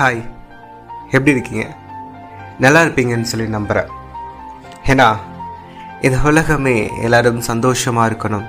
[0.00, 0.20] Hi
[1.10, 1.76] எப்படி இருக்கீங்க?
[2.58, 3.88] நல்லா இருப்பீங்கன்னு சொல்லி நம்புகிறேன்
[4.86, 5.06] ஏன்னா
[6.00, 8.44] இந்த உலகமே எல்லாரும் சந்தோஷமாக இருக்கணும்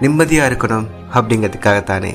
[0.00, 2.12] நிம்மதியாக இருக்கணும் அப்படிங்கிறதுக்காகத்தானே.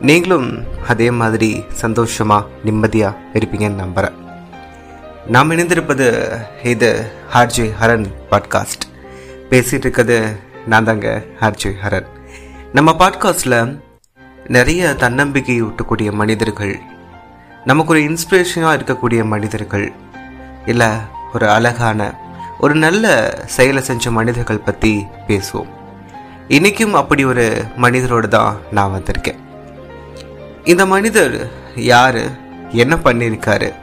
[0.00, 0.48] நீங்களும்
[0.88, 4.18] அதே மாதிரி சந்தோஷமாக நிம்மதியாக இருப்பீங்கன்னு நம்புகிறேன்
[5.26, 6.08] நாம் இணைந்திருப்பது
[6.62, 6.90] இது
[7.28, 8.84] ஹார்ஜி ஹரன் பாட்காஸ்ட்.
[9.50, 12.10] பேசிகிட்டு இருக்கிறது நான் தாங்க ஹார்ஜி ஹரன்.
[12.72, 13.80] நம்ம பாட்காஸ்டில்
[14.48, 16.76] நிறைய தன்னம்பிக்கை ஊட்டக்கூடிய மனிதர்கள்
[17.66, 19.92] நமக்கு ஒரு இன்ஸ்பிரேஷனாக இருக்கக்கூடிய மனிதர்கள்
[20.66, 20.86] இல்லை
[21.34, 22.18] ஒரு அழகான
[22.60, 25.68] ஒரு நல்ல செயலை செஞ்ச மனிதர்கள் பற்றி பேசுவோம்.
[26.48, 29.38] இன்றைக்கும் அப்படி ஒரு மனிதரோடு தான் நான் வந்திருக்கேன்.
[30.64, 32.20] இந்த மனிதர் யார்?
[32.70, 33.74] என்ன பண்ணியிருக்காரு?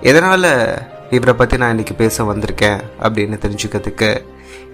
[0.00, 0.78] எதனால்
[1.10, 4.24] இவரை பற்றி நான் இன்றைக்கி பேச வந்திருக்கேன் அப்படின்னு தெரிஞ்சுக்கிறதுக்கு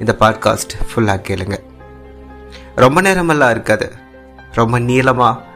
[0.00, 1.58] இந்த பாட்காஸ்ட் ஃபுல்லாக கேளுங்க.
[2.76, 3.92] ரொம்ப நேரமெல்லாம் இருக்காது.
[4.52, 5.48] ரொம்ப நீளமாக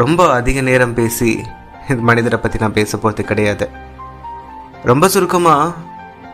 [0.00, 1.30] ரொம்ப அதிக நேரம் பேசி
[2.08, 3.66] மனிதரை பற்றி நான் பேச போகிறது கிடையாது.
[4.84, 5.74] ரொம்ப சுருக்கமாக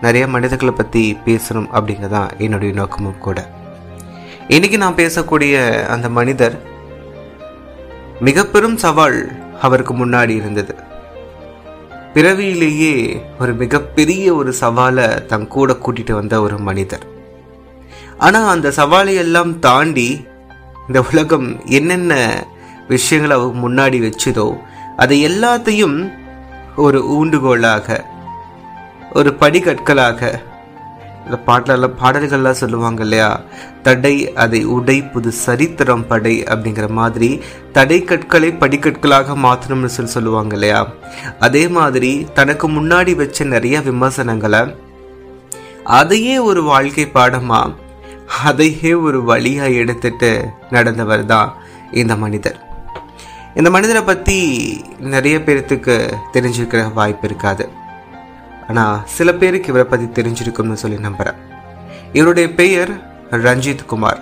[0.00, 3.38] நிறைய மனிதர்களை பற்றி பேசணும் அப்படிங்கிறதான் என்னுடைய நோக்கமும் கூட.
[4.48, 5.54] இன்னைக்கு நான் பேசக்கூடிய
[5.86, 6.56] அந்த மனிதர்
[8.20, 9.18] மிக பெரும் சவால்
[9.60, 10.74] அவருக்கு முன்னாடி இருந்தது.
[12.14, 12.94] பிறவியிலேயே
[13.40, 17.04] ஒரு மிகப்பெரிய ஒரு சவாலை தன் கூட கூட்டிட்டு வந்த ஒரு மனிதர்.
[18.18, 20.08] ஆனால் அந்த சவாலை எல்லாம் தாண்டி
[20.86, 22.14] இந்த உலகம் என்னென்ன
[22.90, 24.46] விஷயங்களை அவங்க முன்னாடி வச்சுதோ
[24.96, 25.98] அதை எல்லாத்தையும்
[26.76, 27.98] ஒரு ஊண்டுகோலாக
[29.12, 30.20] ஒரு படிக்கற்களாக
[31.24, 33.28] இந்த பாட்டிலெல்லாம் பாடல்கள்லாம் சொல்லுவாங்க இல்லையா?
[33.82, 37.28] தடை அதை உடை புது சரித்திரம் படை அப்படிங்கிற மாதிரி
[37.72, 40.80] தடை கற்களை படிக்கற்களாக மாற்றணும்னு சொல்லி சொல்லுவாங்க இல்லையா?
[41.38, 44.62] அதே மாதிரி தனக்கு முன்னாடி வச்ச நிறைய விமர்சனங்களை
[45.98, 47.60] அதையே ஒரு வாழ்க்கை பாடமா
[48.44, 50.32] அதையே ஒரு வழியா எடுத்துட்டு
[50.70, 51.50] நடந்தவர் தான்
[51.92, 52.58] இந்த மனிதர்.
[53.58, 54.38] இந்த மனிதரை பற்றி
[55.14, 55.94] நிறைய பேர்த்துக்கு
[56.34, 57.64] தெரிஞ்சிருக்கிற வாய்ப்பு இருக்காது.
[58.68, 61.38] ஆனால் சில பேருக்கு இவரை பற்றி தெரிஞ்சிருக்கும்னு சொல்லி நம்புகிறேன்
[62.18, 62.92] இவருடைய பெயர்
[63.46, 64.20] ரஞ்சித் குமார்.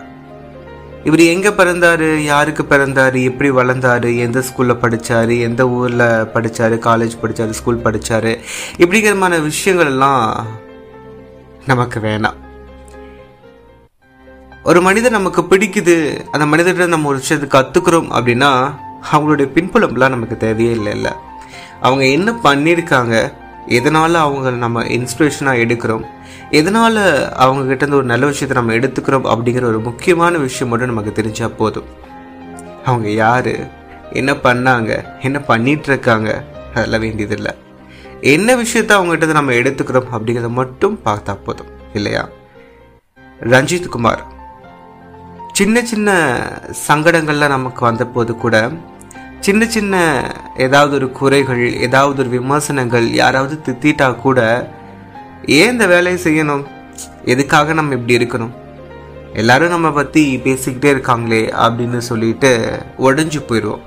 [1.09, 7.57] இவர் எங்கே பிறந்தாரு யாருக்கு பிறந்தாரு எப்படி வளர்ந்தாரு எந்த ஸ்கூலில் படித்தார் எந்த ஊரில் படித்தார் காலேஜ் படித்தார்
[7.61, 8.31] ஸ்கூல் படித்தார்
[8.83, 10.25] இப்படிங்கிறமான விஷயங்கள் எல்லாம்
[11.71, 12.39] நமக்கு வேணாம்.
[14.71, 15.97] ஒரு மனிதர் நமக்கு பிடிக்குது
[16.35, 18.53] அந்த மனிதர்கிட்ட நம்ம ஒரு விஷயத்தை கற்றுக்குறோம் அப்படின்னா
[19.13, 21.13] அவங்களுடைய பின்புலம்லாம் நமக்கு தேவையே இல்லை இல்லை.
[21.81, 23.33] அவங்க என்ன பண்ணியிருக்காங்க?
[23.67, 26.05] எதனால் அவங்க நம்ம இன்ஸ்பிரேஷனாக எடுக்கிறோம்?
[26.51, 31.85] எதனால் அவங்க ஒரு நல்ல விஷயத்தை நம்ம எடுத்துக்கிறோம் அப்படிங்கிற ஒரு முக்கியமான விஷயம் மட்டும் நமக்கு தெரிஞ்சால் போதும்.
[32.85, 33.71] அவங்க யார்?
[34.13, 35.05] என்ன பண்ணாங்க?
[35.23, 36.45] என்ன பண்ணிகிட்ருக்காங்க இருக்காங்க
[36.75, 37.55] அதெல்லாம் வேண்டியதில்லை.
[38.21, 42.29] என்ன விஷயத்த அவங்ககிட்ட நம்ம எடுத்துக்கிறோம் அப்படிங்கிறத மட்டும் பார்த்தா போதும் இல்லையா?
[43.41, 44.37] ரஞ்சித் குமார்.
[45.59, 46.11] சின்ன சின்ன
[46.89, 48.57] சங்கடங்கள்லாம் நமக்கு வந்தபோது கூட
[49.41, 49.95] சின்ன சின்ன
[50.57, 54.41] ஏதாவது ஒரு குறைகள் ஏதாவது ஒரு விமர்சனங்கள் யாராவது திட்டிட்டா கூட
[55.47, 56.65] ஏன் இந்த வேலையை செய்யணும்?
[57.25, 58.51] எதுக்காக நம்ம இப்படி இருக்கணும்?
[59.35, 63.85] எல்லாரும் நம்ம பற்றி பேசிக்கிட்டே இருக்காங்களே அப்படின்னு சொல்லிட்டு உடஞ்சி போயிடுவோம்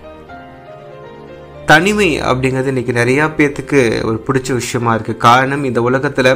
[1.69, 5.13] தனிமை அப்படிங்கிறது இன்னைக்கு நிறையா பேர்த்துக்கு ஒரு பிடிச்ச விஷயமா இருக்கு.
[5.25, 6.29] காரணம் இந்த உலகத்துல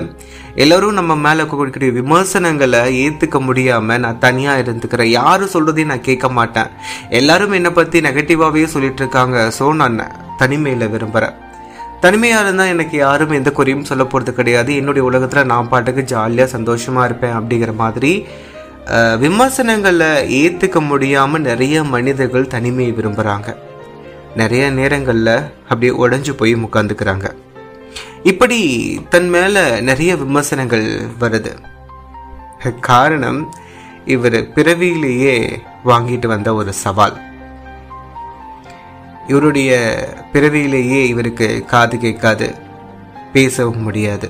[0.63, 5.11] எல்லாரும் நம்ம மேல கொடுக்கக்கூடிய விமர்சனங்களை ஏத்துக்க முடியாம நான் தனியா இருந்துக்கிறேன்.
[5.19, 6.69] யாரும் சொல்றதையும் நான் கேட்க மாட்டேன்.
[7.19, 9.37] எல்லாரும் என்னை பத்தி நெகட்டிவாவே சொல்லிட்டு இருக்காங்க.
[9.59, 9.97] ஸோ நான்
[10.41, 11.35] தனிமையில விரும்புறேன்.
[12.05, 14.71] தனிமையா இருந்தா எனக்கு யாரும் எந்த குறையும் சொல்ல போறது கிடையாது.
[14.79, 18.13] என்னுடைய உலகத்துல நான் பாட்டுக்கு ஜாலியா சந்தோஷமா இருப்பேன் அப்படிங்கிற மாதிரி
[19.21, 20.09] விமர்சனங்களை
[20.41, 23.49] ஏத்துக்க முடியாம நிறைய மனிதர்கள் தனிமையை விரும்புறாங்க.
[24.35, 25.35] நிறைய நேரங்களில்
[25.69, 27.35] அப்படியே உடஞ்சு போய் உட்காந்துக்கிறாங்க
[28.23, 28.59] இப்படி
[29.09, 30.85] தன் மேலே நிறைய விமர்சனங்கள்
[31.19, 31.51] வருது.
[32.79, 33.53] காரணம்
[34.05, 37.17] இவர் பிறவியிலேயே வாங்கிட்டு வந்த ஒரு சவால்.
[39.27, 39.71] இவருடைய
[40.33, 42.55] பிறவியிலேயே இவருக்கு காது கேட்காது
[43.33, 44.29] பேசவும் முடியாது.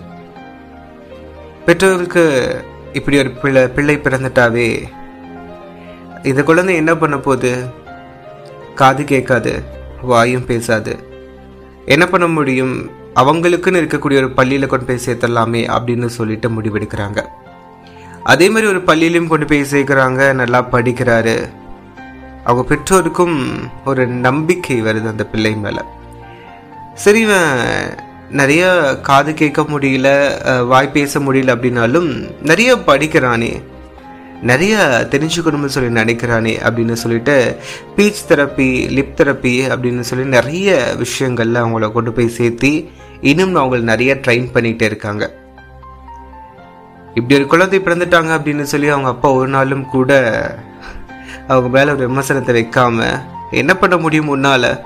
[1.65, 2.25] பெற்றோருக்கு
[2.93, 4.69] இப்படி ஒரு பிள்ளை பிள்ளை பிறந்துட்டாவே
[6.23, 7.65] இந்த குழந்தை என்ன பண்ண போகுது?
[8.75, 9.63] காது கேட்காது
[10.05, 10.93] வாயும் பேசாது.
[11.85, 12.89] என்ன பண்ண முடியும்?
[13.15, 17.19] அவங்களுக்குன்னு இருக்கக்கூடிய ஒரு பள்ளியில் கொண்டு போய் சேர்த்தலாமே அப்படின்னு சொல்லிட்டு முடிவெடுக்கிறாங்க.
[18.23, 21.35] அதே மாதிரி ஒரு பள்ளியிலையும் கொண்டு போய் சேர்க்குறாங்க நல்லா படிக்கிறாரு.
[22.43, 23.35] அவங்க பெற்றோருக்கும்
[23.85, 25.81] ஒரு நம்பிக்கை வருது அந்த பிள்ளை மேலே.
[26.93, 27.59] சரி இவன்
[28.29, 28.65] நிறைய
[29.01, 30.07] காது கேட்க முடியல
[30.65, 32.09] வாய் பேச முடியல அப்படின்னாலும்
[32.41, 33.51] நிறைய படிக்கிறானே.
[34.41, 37.57] நிறைய தெரிஞ்சுக்கணும்னு சொல்லி நினைக்கிறானே அப்படின்னு சொல்லிட்டு
[37.95, 42.89] பீச் தெரப்பி லிப் தெரப்பி அப்படின்னு சொல்லி நிறைய விஷயங்கள்ல அவங்கள கொண்டு போய் சேர்த்தி
[43.21, 45.35] இன்னும் அவங்கள நிறைய ட்ரைன் பண்ணிகிட்டே இருக்காங்க.
[47.13, 50.11] இப்படி ஒரு குழந்தை பிறந்துட்டாங்க அப்படின்னு சொல்லி அவங்க அப்பா ஒரு நாளும் கூட
[51.47, 53.19] அவங்க மேலே ஒரு விமர்சனத்தை வைக்காம
[53.51, 54.79] என்ன பண்ண முடியும் உன்னால?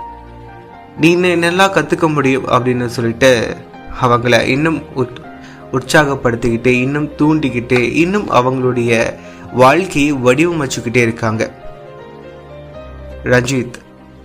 [0.98, 3.58] நீ என்னெல்லாம் கத்துக்க கற்றுக்க முடியும் அப்படின்னு சொல்லிட்டு
[4.02, 4.84] அவங்கள இன்னும்
[5.72, 9.16] உற்சாகப்படுத்திக்கிட்டு இன்னும் தூண்டிக்கிட்டு இன்னும் அவங்களுடைய
[9.54, 11.52] வாழ்க்கையை வடிவமைச்சுக்கிட்டே இருக்காங்க.
[13.24, 13.74] ரஞ்சித்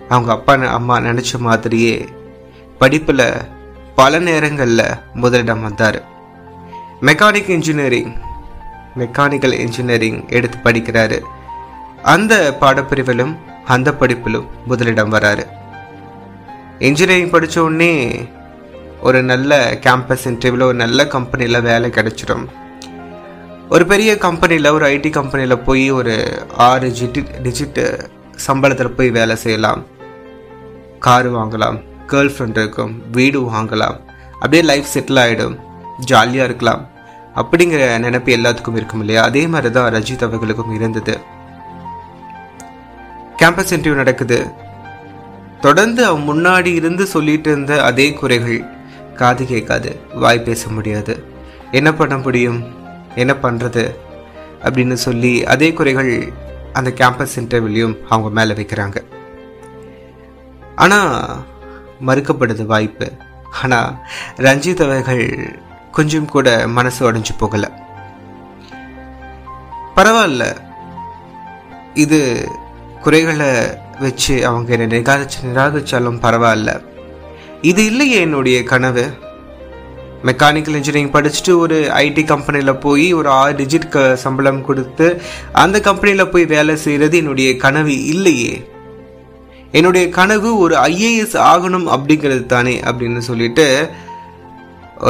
[0.09, 2.05] அவங்க அப்பா அம்மா நினச்ச மாதிரியே
[2.77, 3.33] படிப்பில்
[3.95, 4.83] பல நேரங்களில்
[5.13, 6.03] முதலிடம் வந்தார்.
[7.01, 8.13] மெக்கானிக் இன்ஜினியரிங்
[8.97, 11.19] மெக்கானிக்கல் இன்ஜினியரிங் எடுத்து படிக்கிறாரு.
[12.03, 15.45] அந்த பாடப்பிரிவிலும் அந்த படிப்பிலும் முதலிடம் வராரு.
[16.79, 18.25] இன்ஜினியரிங் படித்த உடனே
[19.05, 22.45] ஒரு நல்ல கேம்பஸ் இன்டர்வியூவில் ஒரு நல்ல கம்பெனியில் வேலை கிடைச்சிடும்.
[23.69, 28.09] ஒரு பெரிய கம்பெனியில் ஒரு ஐடி கம்பெனியில் போய் ஒரு ஆறு டிஜிட் டிஜிட்
[28.47, 29.85] சம்பளத்தில் போய் வேலை செய்யலாம்.
[30.99, 33.99] கார் வாங்கலாம் கேர்ள் ஃப்ரெண்ட் இருக்கும் வீடு வாங்கலாம்.
[34.31, 35.59] அப்படியே லைஃப் செட்டில் ஆகிடும்
[35.99, 36.89] ஜாலியாக இருக்கலாம்.
[37.35, 39.23] அப்படிங்கிற நினைப்பு எல்லாத்துக்கும் இருக்கும் இல்லையா?
[39.23, 41.19] அதே மாதிரி தான் ரஜித் அவர்களுக்கும் இருந்தது.
[43.41, 44.47] கேம்பஸ் இன்டர்வியூ நடக்குது.
[45.61, 48.73] தொடர்ந்து அவன் முன்னாடி இருந்து சொல்லிட்டு இருந்த அதே குறைகள்
[49.15, 51.23] காது கேட்காது வாய் பேச முடியாது.
[51.71, 52.75] என்ன பண்ண முடியும்?
[53.15, 53.95] என்ன பண்ணுறது
[54.63, 56.33] அப்படின்னு சொல்லி அதே குறைகள்
[56.73, 59.03] அந்த கேம்பஸ் இன்டர்வியூலையும் அவங்க மேலே வைக்கிறாங்க.
[60.75, 61.45] ஆனால்
[62.07, 63.11] மறுக்கப்படுது வாய்ப்பு.
[63.63, 63.97] ஆனால்
[64.37, 65.59] ரஞ்சித் அவர்கள்
[65.91, 67.69] கொஞ்சம் கூட மனசு உடைஞ்சு போகலை.
[69.95, 70.55] பரவாயில்ல.
[71.93, 72.49] இது
[73.01, 76.93] குறைகளை வச்சு அவங்க என்னை நிராகரிச்சு நிராகரிச்சாலும் பரவாயில்ல.
[77.69, 79.03] இது இல்லையே என்னுடைய கனவு.
[80.25, 85.07] மெக்கானிக்கல் இன்ஜினியரிங் படிச்சுட்டு ஒரு ஐடி கம்பெனியில் போய் ஒரு ஆறு டிஜிட் க சம்பளம் கொடுத்து
[85.63, 88.53] அந்த கம்பெனியில் போய் வேலை செய்கிறது என்னுடைய கனவு இல்லையே.
[89.71, 93.67] என்னுடைய கனவு ஒரு ஐஏஎஸ் ஆகணும் அப்படிங்கிறது தானே அப்படின்னு சொல்லிட்டு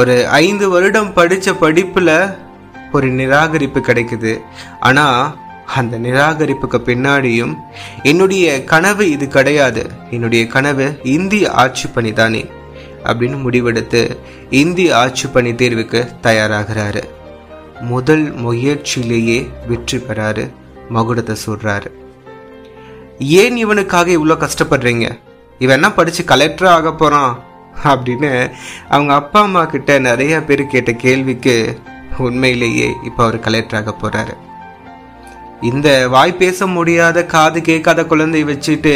[0.00, 2.14] ஒரு ஐந்து வருடம் படித்த படிப்பில்
[2.92, 4.32] ஒரு நிராகரிப்பு கிடைக்குது.
[4.80, 5.20] ஆனால்
[5.74, 7.54] அந்த நிராகரிப்புக்கு பின்னாடியும்
[8.02, 12.50] என்னுடைய கனவு இது கிடையாது என்னுடைய கனவு இந்திய ஆட்சி பணி தானே
[13.04, 14.16] அப்படின்னு முடிவெடுத்து
[14.50, 17.02] இந்திய ஆட்சி பணி தேர்வுக்கு தயாராகிறாரு.
[17.80, 20.50] முதல் முயற்சியிலேயே வெற்றி பெறாரு
[20.94, 21.90] மகுடத்தை சொல்றாரு
[23.18, 25.06] ஏன் இவனுக்காக இவ்வளோ கஷ்டப்படுறீங்க?
[25.58, 27.38] இவன் என்ன படிச்சு கலெக்டர் ஆக போறான்?
[27.84, 28.50] அப்படின்னு
[28.88, 31.78] அவங்க அப்பா அம்மா கிட்ட நிறைய பேர் கேட்ட கேள்விக்கு
[32.18, 34.34] உண்மையிலேயே இப்போ அவர் கலெக்டர் ஆக போறாரு.
[35.70, 38.94] இந்த வாய் பேச முடியாத காது கேட்காத குழந்தைய வச்சுட்டு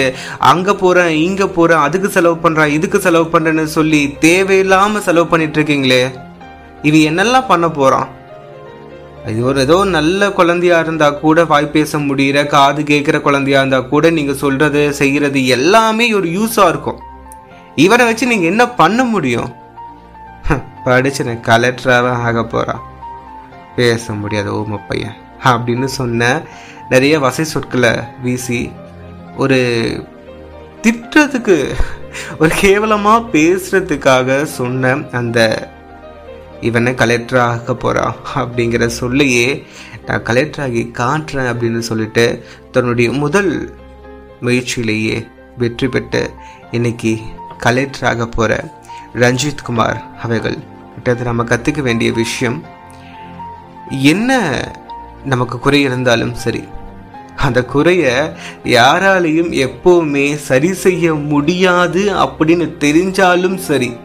[0.53, 6.03] அங்க போறேன் இங்க போறேன் அதுக்கு செலவு பண்றேன் இதுக்கு செலவு பண்றேன்னு சொல்லி தேவையில்லாம செலவு பண்ணிட்டு இருக்கீங்களே
[6.89, 8.09] இது என்னெல்லாம் பண்ண போறான்
[9.31, 14.11] இது ஒரு ஏதோ நல்ல குழந்தையா இருந்தா கூட வாய் பேச முடியிற காது கேட்குற குழந்தையா இருந்தா கூட
[14.11, 17.01] நீங்க சொல்றது செய்யறது எல்லாமே ஒரு யூஸா இருக்கும்.
[17.75, 19.51] இவரை வச்சு நீங்க என்ன பண்ண முடியும்?
[20.85, 22.77] படிச்சுனேன் கலெக்டராக ஆக போறா.
[23.77, 25.19] பேச முடியாது ஓம பையன்.
[25.45, 26.43] அப்படின்னு சொன்ன
[26.89, 27.91] நிறைய வசை சொற்களை
[28.23, 28.73] வீசி
[29.37, 29.59] ஒரு
[30.83, 31.75] திட்டுறதுக்கு
[32.39, 35.71] ஒரு கேவலமா பேசுறதுக்காக சொன்ன அந்த
[36.61, 39.67] இவனை கலெக்டர் ஆக போறான் அப்படிங்கிற சொல்லையே
[40.07, 43.75] நான் கலெக்டர் ஆகி காட்டுறேன் அப்படின்னு சொல்லிட்டு தன்னுடைய முதல்
[44.43, 45.29] முயற்சியிலேயே
[45.59, 46.31] வெற்றி பெற்று
[46.71, 47.19] இன்னைக்கு
[47.63, 48.75] கலெக்டராக போகிற போற
[49.15, 50.59] ரஞ்சித் குமார் அவர்கள்.
[50.95, 52.65] கிட்டத்தட்ட நம்ம கத்துக்க வேண்டிய விஷயம்
[53.89, 54.59] என்ன
[55.25, 56.65] நமக்கு குறை இருந்தாலும் சரி.
[57.37, 58.33] அந்த குறைய
[58.65, 63.97] யாராலையும் எப்பவுமே சரி செய்ய முடியாது அப்படின்னு தெரிஞ்சாலும் சரி.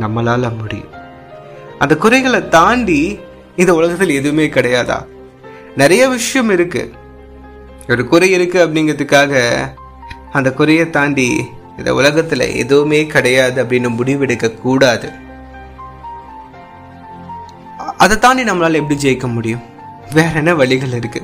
[0.00, 0.92] நம்மளால முடியும்.
[1.78, 3.18] அந்த குறைகளை தாண்டி
[3.56, 5.06] இந்த உலகத்தில் எதுவுமே கிடையாதா?
[5.76, 6.92] நிறைய விஷயம் இருக்கு.
[7.88, 9.54] ஒரு குறை இருக்கு அப்படிங்கிறதுக்காக
[10.32, 11.46] அந்த குறையை தாண்டி
[11.78, 15.10] இந்த உலகத்துல எதுவுமே கிடையாது அப்படின்னு முடிவெடுக்க கூடாது.
[17.96, 19.76] அதை தாண்டி நம்மளால எப்படி ஜெயிக்க முடியும்?
[20.12, 21.22] வேற என்ன வழிகள் இருக்கு?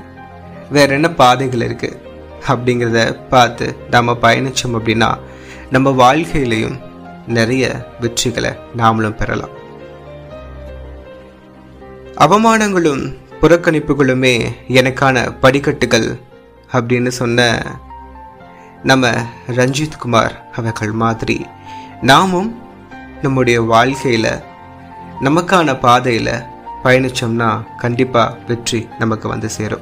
[0.70, 2.02] வேற என்ன பாதைகள் இருக்கு?
[2.46, 5.18] அப்படிங்கிறத பார்த்து நாம் பயணிச்சோம் அப்படின்னா
[5.70, 6.80] நம்ம வாழ்க்கையிலையும்
[7.26, 9.62] நிறைய வெற்றிகளை நாமளும் பெறலாம்.
[12.18, 16.18] அவமானங்களும் புறக்கணிப்புகளுமே எனக்கான படிக்கட்டுகள்
[16.72, 17.62] அப்படின்னு சொன்ன
[18.82, 19.10] நம்ம
[19.46, 21.46] ரஞ்சித் குமார் அவர்கள் மாதிரி
[22.00, 22.62] நாமும்
[23.22, 24.42] நம்முடைய வாழ்க்கையில
[25.20, 26.46] நமக்கான பாதையில
[26.84, 29.80] பயணிச்சோம்னா கண்டிப்பா வெற்றி நமக்கு வந்து சேரும்.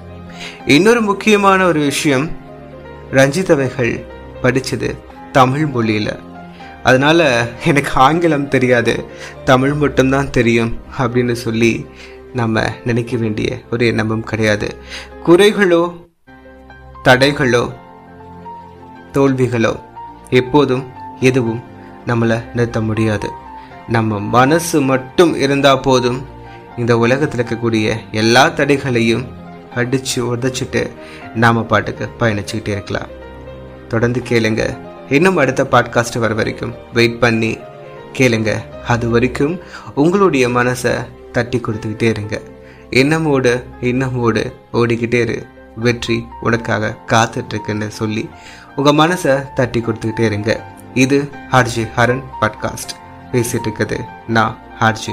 [0.66, 2.30] இன்னொரு முக்கியமான ஒரு விஷயம்
[3.12, 4.04] ரஞ்சித் அவைகள்
[4.42, 4.98] படிச்சது
[5.32, 6.18] தமிழ் மொழியில.
[6.82, 9.04] அதனால எனக்கு ஆங்கிலம் தெரியாது
[9.44, 11.86] தமிழ் மட்டும்தான் தெரியும் அப்படின்னு சொல்லி
[12.32, 14.76] நம்ம நினைக்க வேண்டிய ஒரு எண்ணமும் கிடையாது.
[15.26, 15.94] குறைகளோ
[17.04, 17.72] தடைகளோ
[19.12, 19.80] தோல்விகளோ
[20.30, 20.84] எப்போதும்
[21.20, 21.62] எதுவும்
[22.06, 23.30] நம்மளை நிறுத்த முடியாது.
[23.88, 26.31] நம்ம மனசு மட்டும் இருந்தா போதும்
[26.76, 29.26] இந்த உலகத்தில் இருக்கக்கூடிய எல்லா தடைகளையும்
[29.74, 30.90] அடித்து உதச்சிட்டு
[31.34, 33.06] நாம் பாட்டுக்கு பயணிச்சுக்கிட்டே இருக்கலாம்.
[33.88, 34.78] தொடர்ந்து கேளுங்க.
[35.08, 37.58] இன்னும் அடுத்த பாட்காஸ்ட் வர வரைக்கும் வெயிட் பண்ணி
[38.18, 38.56] கேளுங்க.
[38.88, 39.60] அது வரைக்கும்
[39.94, 42.40] உங்களுடைய மனசை தட்டி கொடுத்துக்கிட்டே இருங்க.
[42.90, 45.46] இன்னமோடு இன்னமோடு ஓடிக்கிட்டே இரு.
[45.76, 48.28] வெற்றி உனக்காக காத்துட்ருக்குன்னு சொல்லி
[48.76, 50.64] உங்கள் மனசை தட்டி கொடுத்துக்கிட்டே இருங்க.
[50.94, 52.94] இது ஹார்ஜி ஹரன் பாட்காஸ்ட்
[53.32, 55.12] பேசிகிட்டு இருக்குது நான் ஹார்ஜி